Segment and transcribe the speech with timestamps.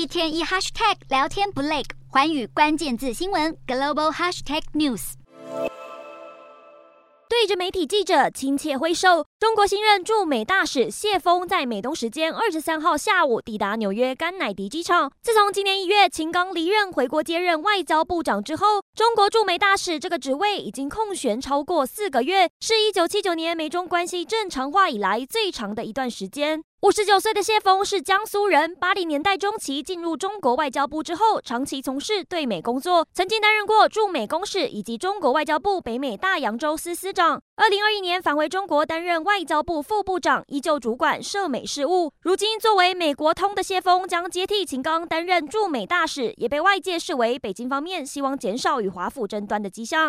[0.00, 5.12] 一天一 hashtag 聊天不累，寰宇关键字新闻 global hashtag news。
[7.28, 15.12] 对着媒体记者亲切挥手，中国新任驻美大使谢锋在美东时间二十三号下午抵达纽约甘乃迪机场。
[15.20, 26.64] 自从今年一月秦刚离任回国接任外交部长之后，中国驻美大使这个职位已经空悬超过四个月，是一九七九年美中关系正常化以来最长的一段时间。
[26.82, 37.42] 五十九岁的谢峰是江苏人，八零年代中期进入中国外交部之后，长期从事对美工作，曾经担任过驻美公使以及中国外交部北美大洋洲司司长。
[37.56, 42.10] 二零二一年返回中国担任外交部副部长，依旧主管涉美事务。
[42.22, 50.08] 如今作为美国通的谢峰将接替秦刚担任驻美大使，也被外界视为北京方面希望减少与华府争端的迹象。